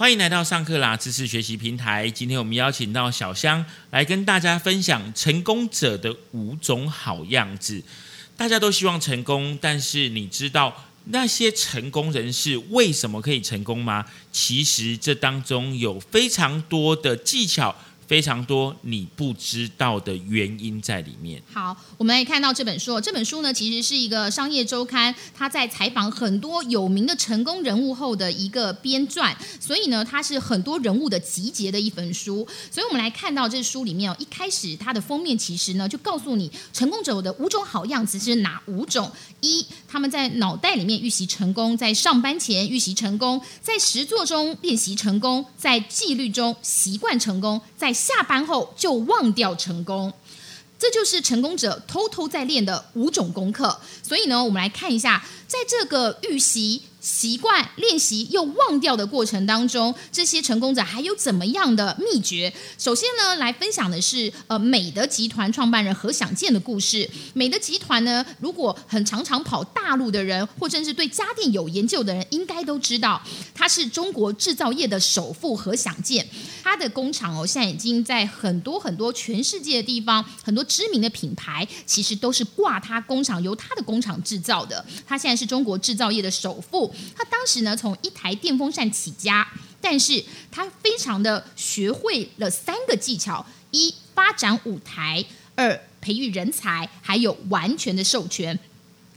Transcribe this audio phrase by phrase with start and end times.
[0.00, 2.08] 欢迎来到上课啦知识学习平台。
[2.08, 7.82] 今天我们邀请到小香来跟大家分享成功者的五种好样子。
[8.34, 14.06] 大家都希望成功，但是你知道那些成功人士为什么可以成功吗？
[14.32, 17.76] 其实这当中有非常多的技巧。
[18.10, 21.40] 非常多你不知道的原因在里面。
[21.52, 23.00] 好，我们来看到这本书。
[23.00, 32.44] 这本书呢，其实是一个商业周刊，他在采访很多有名的成功人物后的一个编撰，所以呢，它是很多人物的集结的一本书。
[32.68, 39.08] 所以我们来看到这书里面哦，一开始它的封面其实呢，就告诉你成功者的五种好样子是哪五种：
[39.40, 50.12] 一，他们在脑袋里面预习成功，在上班前预习成功，在实作中练习成功，在纪律中习惯成功，在下班后就忘掉成功，
[50.78, 53.78] 这就是成功者偷偷在练的五种功课。
[54.02, 56.84] 所以呢，我们来看一下，在这个预习。
[57.00, 62.52] 习惯练习又忘掉的过程当中，这些成功者还有怎么样的秘诀？
[62.78, 67.08] 首先呢，来分享的是呃美的集团创办人何享健的故事。
[67.32, 73.20] 美的集团呢，如果很常常跑大陆的人，或者是对家电有研究的人，应该都知道，
[73.54, 76.28] 他是中国制造业的首富何享健。
[76.62, 84.84] 他的工厂哦，现在已经在很多很多全世界的地方，很多知名的品牌，其实都是挂他工厂，由他的工厂制造的。
[85.06, 86.89] 他现在是中国制造业的首富。
[87.16, 89.46] 他当时呢，从一台电风扇起家，
[89.80, 95.24] 但是他非常的学会了三个技巧：一、发展舞台；
[95.54, 98.58] 二、培育人才；还有完全的授权。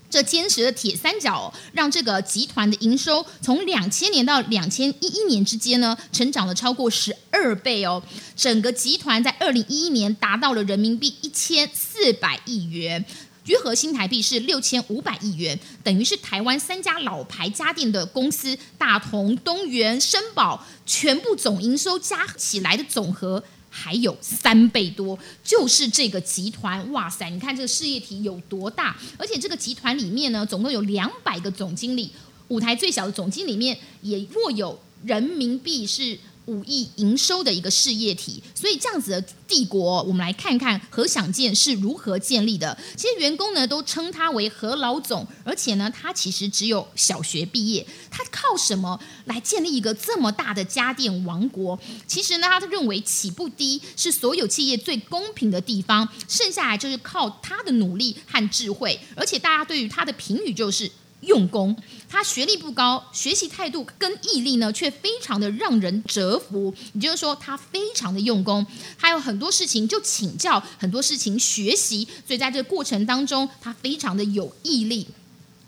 [0.09, 8.03] 这坚实的铁三角，让这个集团的营收从两千年到两千一一年之间呢，成长了超过十二倍哦。
[8.35, 13.03] 整个集团在二零一一年达到了人民币一千四百亿元。
[13.45, 27.29] 约合新台币是六千五百亿元，等于是台湾三家老牌家电的公司大同、东元、申宝全部总营收加起来的总和还有三倍多，就是这个集团，哇塞！
[27.29, 28.95] 你看这个事业体有多大？
[29.17, 32.11] 而且这个集团里面呢，总共有两百个总经理，
[32.47, 36.17] 舞台最小的总经理面也若有人民币是。
[36.45, 42.77] 五亿营收的一个事业体，所以这样子的帝国，我们来看看何享健是如何建立的。
[42.97, 51.79] 其实员工呢都称他为何老总，而且呢他其实只有小学毕业，他靠什么来建立一个这么大的家电王国？
[52.05, 60.91] 其实呢，他认为起步低是所有企业最公平的地方，剩下来就是靠他的努力和智慧，而且大家对于他的评语就是。
[61.25, 61.75] 用功，
[62.09, 66.73] 他学历不高，学习态度跟毅力呢，却非常的让人折服。
[66.93, 68.65] 也就是说，他非常的用功，
[68.97, 75.07] 还有很多事情就请教，很多事情学习，所以在这个过程当中，他非常的有毅力。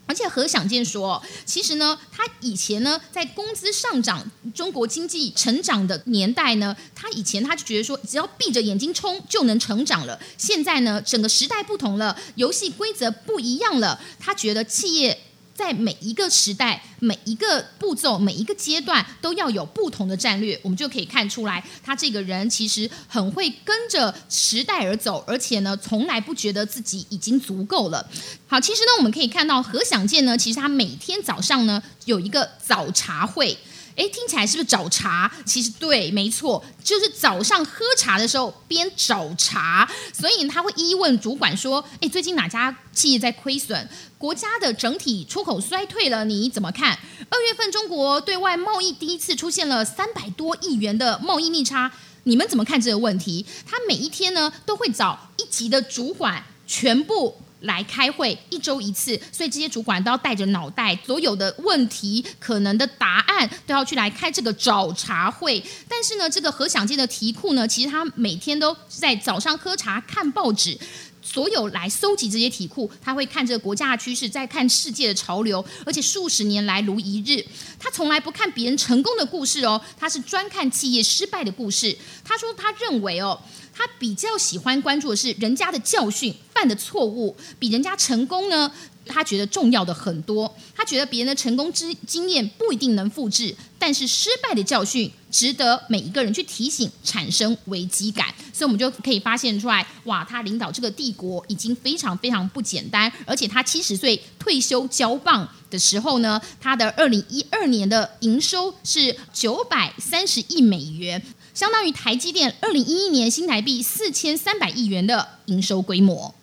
[0.08, 4.24] 而且何享健说，其实呢，他以前呢，在工资上涨、
[4.54, 10.16] 中国经济成长的年代呢，他以前他就觉得说，只要闭着眼睛冲就能成长了。
[10.38, 15.18] 现在呢，整个时代不同了，游戏规则不一样了，他觉得企业。
[15.56, 20.58] 在每一个时代、每一个步骤、每一个阶段，都要有不同的战略。
[20.62, 28.06] 我们就可以看出来，他这个人其实很会跟着时代而走，而且呢，从来不觉得自己已经足够了。
[28.46, 33.56] 好，其实呢，我们可以看到何享健呢，其实他每天早上呢有一个早茶会。
[33.96, 35.30] 哎，听起来是不是找茬？
[35.46, 43.88] 其实对，没错，就是早上喝茶的时候边找茬，所以他会一一问主管说：“哎，最近哪家企业在亏损？
[44.18, 46.98] 国家的整体出口衰退了，你怎么看？
[47.30, 51.90] 二月份中国对外贸易第一次出现了三百多亿元的贸易逆差，
[52.24, 57.34] 你们怎么看这个问题？”他每一天呢都会找一级的主管全部。
[57.60, 65.62] 来开会一周一次，所以这些主管都要带着脑袋，所有的问题可能的答案都要去来开这个找茬会。
[65.88, 70.78] 但是呢，这个何享健的题库呢，其实他每天都在早上喝茶看报纸，
[71.22, 77.44] 所有来搜集这些题库，他会看这个国家的趋势，在看世界的潮流，而且数十年来如一日，
[77.78, 81.96] 他从来不看别人成功的故事哦，他是专看企业失败的故事。
[82.22, 83.40] 他说他认为哦。
[83.76, 88.70] 他比较喜欢关注的是人家的教训、犯的错误，比人家成功呢，
[89.04, 90.50] 他觉得重要的很多。
[90.74, 98.34] 他觉得别人的成功之经验不一定能复制，但是失败的教训值得每一个人去提醒，产生危机感。
[98.52, 103.12] 所以，我们就可以发现出来，哇，他领导这个帝国已经非常非常不简单。
[103.26, 111.22] 而且，他七十岁退休交棒的时候呢，他的二零一二年的营收是九百三十亿美元。
[111.56, 116.34] 相当于台积电二零一一年新台币四千三百亿元的营收规模。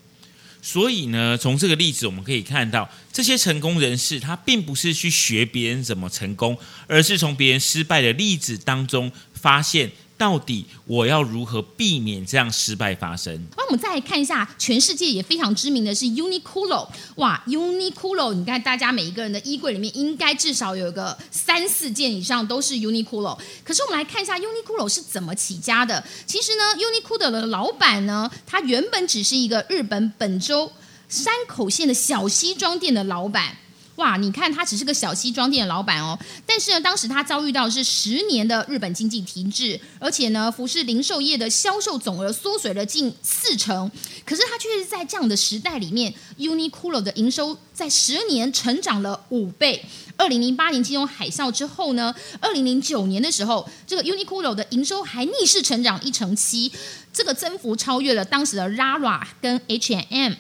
[0.60, 6.58] 所以呢，从这个例子我们可以看到，这些成功人士他并不是去学别人怎么成功，
[6.88, 9.92] 而是从别人失败的例子当中发现。
[10.18, 13.38] 到底我要如何避免这样失败发生？
[13.58, 16.88] 那我们再来看一下，全世界也非常知名的是 Uniqlo。
[17.16, 23.38] 哇，Uniqlo，你看大家每一个人的衣柜里面应该至少有个三四件以上都是 Uniqlo。
[23.64, 26.04] 可是我们来看一下 Uniqlo 是怎么起家的。
[26.26, 30.72] 其实呢，Uniqlo 的老板呢，他原本只是一个日本本州
[31.10, 33.58] 山口县的小西装店的老板。
[33.98, 36.18] 哇，你看他只是个小西装店的老板哦，
[36.48, 43.92] 但是呢，当时他遭遇到是十年的日本经济停滞，而且呢，服饰零售业的销售总额缩水了近四成。
[44.26, 49.86] 可是他却是在这样的时代里面，Uniqlo 的营收在十年成长了五倍。
[50.18, 56.72] 二零零八年金融海啸之后呢，二零零九年的时候，这个 Uniqlo 的营收还逆势成长一成七，
[57.14, 60.34] 这个增幅超越了当时的 Zara 跟 H&M。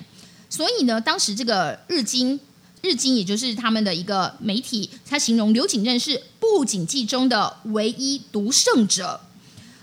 [0.50, 2.40] 所以呢，当时这个日经。
[2.84, 9.22] 日经也就是他们的一个媒体，他形容刘景正是不景气中的唯一独胜者，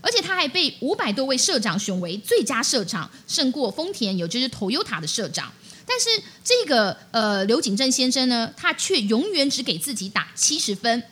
[0.03, 5.51] 而且他还被五百多位社长选为最佳社长，胜过丰田，也就是 Toyota 的社长。
[5.87, 11.03] 但是这个呃刘景正先生呢，他却永远只给自己打七十分。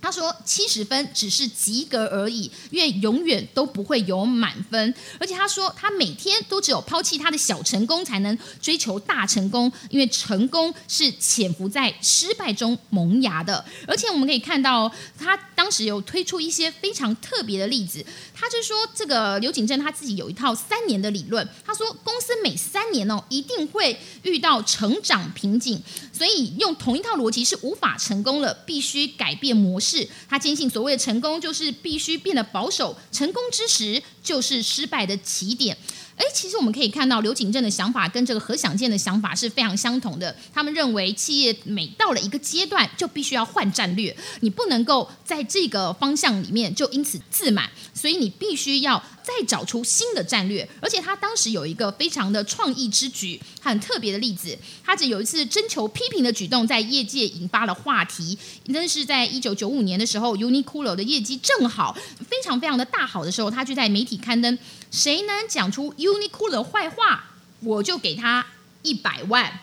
[0.00, 4.94] 他说：“七十分只是及格而已，因为永远都不会有满分。
[5.18, 9.70] 而且他说，他每天都只有抛弃他的小成功，才能追求大成功。
[9.90, 13.64] 因为成功是潜伏在失败中萌芽的。
[13.86, 18.06] 而且我们可以看到，他当时有推出一些非常特别的例子。
[18.32, 21.46] 他就说，这个刘景正他自己有一套三年的理论。
[21.66, 25.82] 他说，公司每三年哦，一定会遇到成长瓶颈，
[26.12, 35.76] 所以用同一套逻辑是无法成功了，必须改变模式。”他坚信，所谓的成功就是必须变得保守，成功之时就是失败的起点。
[36.16, 40.34] 哎，其实我们可以看到刘景正的想法跟这个何享健的想法是非常相同的。
[40.52, 50.68] 他们认为企业每到了一个阶段，就必须要换战略，你不能够在这个方向里面就因此自满，所以你必须要再找出新的战略。
[50.80, 54.56] 而且他当时有一个非常的创意之举，很特别的例子。
[54.84, 58.38] 他只有一次征求批评的举动，在业界引发了话题。
[58.66, 61.96] 那是在一九九五年的时候，Uniqlo 的业绩正好
[62.28, 64.58] 非常非常的大好的时候，他就在媒体刊登。
[64.90, 67.30] 谁能讲出 Uniqlo 的坏话，
[67.60, 68.46] 我就给他
[68.82, 69.60] 一百万。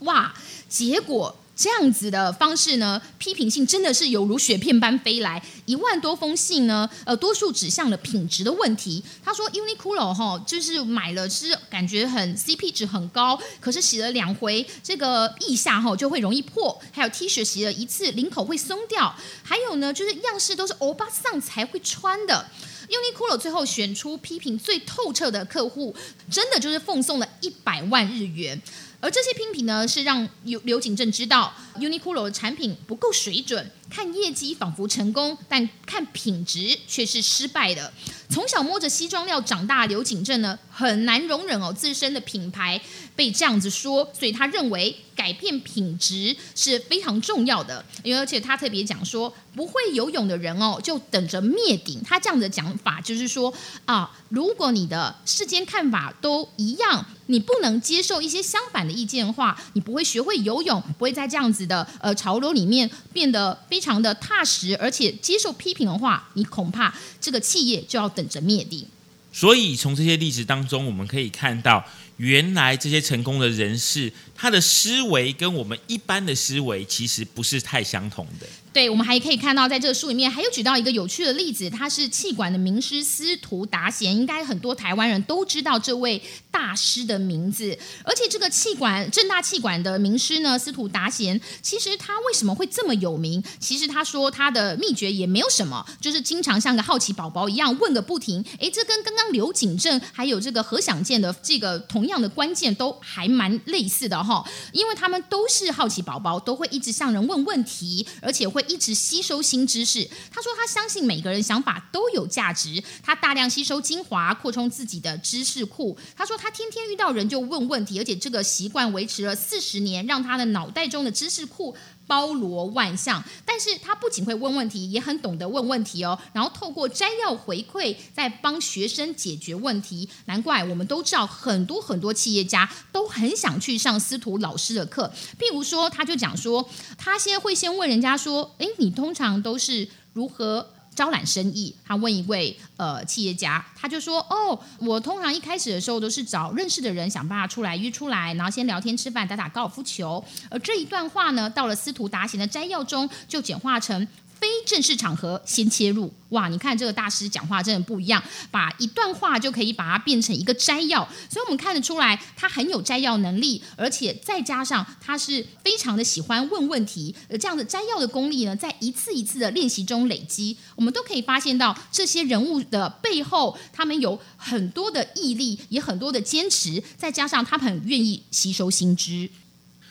[0.00, 0.32] 哇！
[0.68, 9.02] 结果这样子的方式呢，批评性真的是犹如雪片般飞来，一万多封信呢，呃，多数指向了品质的问题。
[9.24, 19.12] 他说 Uniqlo 哈，就是买了是感觉很 CP 值很高，可是洗了两回这个腋下哈就会容易破，还有 T 恤洗了一次领口会松掉，
[19.42, 22.48] 还有呢就是样式都是欧巴桑才会穿的。
[22.88, 25.92] Uniqlo 最后选出批评最透彻的客户，
[26.30, 28.62] 真的就是奉送了一百万日元。
[29.00, 33.70] 而这些拼品呢，是让刘刘景正知道 Uniqlo 的产品不够水准。
[33.90, 37.92] 看业绩仿佛成功，但看品质却是失败的。
[38.28, 42.80] 从小摸着西装料长大，刘景正呢很难容忍哦自身的品牌
[43.16, 47.82] 被这样子说，所以他认为改变品质是非常重要的。
[48.02, 52.02] 因为而且他特别讲说，不会游泳的人哦就等着灭顶。
[52.04, 53.52] 他这样的讲法就是说
[53.86, 63.58] 啊，如果你的世间看法都一样，你不能接受一些相反的意见的话，你不会学会游泳，不会在这样子的呃潮流里面变得。
[63.78, 68.84] 非常的踏实，而且接受批评的话，你恐怕这个企业就要等着灭顶。
[69.32, 71.84] 所以从这些例子当中，我们可以看到，
[72.16, 78.46] 原来这些成功的人士，他的思维跟我们一般的思维其实不是太相同的。
[78.72, 87.76] 对，我们还可以看到，在这个书里面还有举到一个有趣的例子，他是气管的名师司徒达贤，应该很多台湾人都知道这位大师的名字。
[88.04, 93.42] 而且这个气管正大气管的名师呢，司徒达贤，其实他为什么会这么有名？
[93.58, 98.44] 其实他说他的秘诀也没有什么，就是经常像个好奇宝宝一样问个不停。
[98.60, 108.68] 哎，这跟刚刚刘景正还有这个何享健的这个同样的关键都还蛮类似的哈，因为他们都是好奇宝宝，都会一直向人问问题，而且会会。
[108.68, 110.08] 一直吸收新知识。
[110.30, 112.82] 他说他相信每个人想法都有价值。
[113.02, 115.96] 他大量吸收精华，扩充自己的知识库。
[116.14, 121.74] 他说他天天遇到人就问问题，而且这个习惯维持了四十年，让他的脑袋中的知识库。
[122.08, 126.18] 包罗万象，但是他不仅会问问题，也很懂得问问题哦。
[126.32, 130.08] 然后透过摘要回馈，在帮学生解决问题。
[130.24, 135.12] 难怪我们都知道，很多很多企业家都很想去上司徒老师的课。
[135.38, 150.24] 譬如说，他就讲说，他先会先问人家说：“诶，你通常都是如何？”招揽生意，他问一位呃企业家，他就说：“哦，我通常一开始的时候都是找认识的人，想办法出来约出来，然后先聊天吃饭，打打高尔夫球。
[150.50, 154.08] 而这一段话呢，到了司徒达贤的摘要中，就简化成。”
[154.40, 156.48] 非正式场合先切入，哇！
[156.48, 179.28] 你看这个大师讲话真的不一样，把一段话就可以把它变成一个摘要，所以我们看得出来他很有摘要能力，而且再加上他是非常的喜欢问问题，而这样的摘要的功力呢，在一次一次的练习中累积，我们都可以发现到这些人物的背后，他们有很多的毅力，也很多的坚持，再加上他们很愿意吸收新知。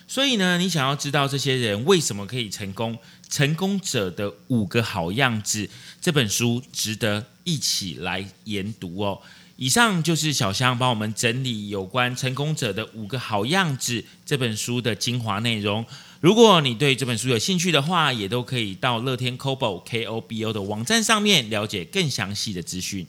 [0.09, 2.97] 所以呢，你想要知道这些人为什么可以成功？
[3.29, 5.69] 成功者的五个好样子，
[6.01, 9.21] 这本书值得一起来研读哦。
[9.57, 15.83] 以上就是小香帮我们整理有关成功者的五个好样子这本书的精华内容。
[16.21, 23.07] 如果你对这本书有兴趣的话，也都可以到乐天 Kobo K O B O 的网站上面了解更详细的资讯。